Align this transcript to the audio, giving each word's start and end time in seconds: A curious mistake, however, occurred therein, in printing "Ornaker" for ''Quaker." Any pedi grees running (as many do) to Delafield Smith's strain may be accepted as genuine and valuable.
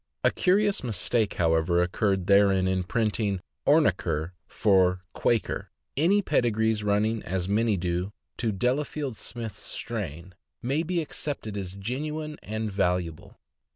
A 0.23 0.31
curious 0.31 0.83
mistake, 0.83 1.35
however, 1.35 1.79
occurred 1.79 2.25
therein, 2.25 2.67
in 2.67 2.81
printing 2.85 3.39
"Ornaker" 3.67 4.31
for 4.47 5.01
''Quaker." 5.13 5.67
Any 5.95 6.23
pedi 6.23 6.49
grees 6.51 6.83
running 6.83 7.21
(as 7.21 7.47
many 7.47 7.77
do) 7.77 8.11
to 8.37 8.51
Delafield 8.51 9.15
Smith's 9.15 9.61
strain 9.61 10.33
may 10.59 10.81
be 10.81 11.01
accepted 11.03 11.55
as 11.55 11.73
genuine 11.75 12.39
and 12.41 12.71
valuable. 12.71 13.37